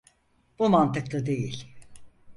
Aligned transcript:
Bu 0.59 0.69
mantıklı 0.69 1.25
değil. 1.25 1.75